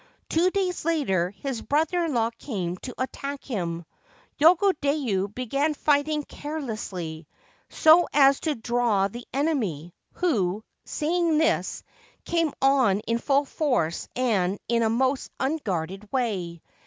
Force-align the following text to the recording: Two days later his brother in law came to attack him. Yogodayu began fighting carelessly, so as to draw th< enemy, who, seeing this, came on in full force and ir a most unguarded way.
Two 0.29 0.49
days 0.49 0.83
later 0.83 1.29
his 1.29 1.61
brother 1.61 2.05
in 2.05 2.15
law 2.15 2.31
came 2.39 2.75
to 2.77 2.95
attack 2.99 3.43
him. 3.43 3.85
Yogodayu 4.39 5.27
began 5.35 5.75
fighting 5.75 6.23
carelessly, 6.23 7.27
so 7.69 8.07
as 8.11 8.39
to 8.39 8.55
draw 8.55 9.07
th< 9.07 9.23
enemy, 9.31 9.93
who, 10.13 10.63
seeing 10.85 11.37
this, 11.37 11.83
came 12.25 12.51
on 12.63 13.01
in 13.01 13.19
full 13.19 13.45
force 13.45 14.07
and 14.15 14.57
ir 14.67 14.81
a 14.81 14.89
most 14.89 15.29
unguarded 15.39 16.11
way. 16.11 16.63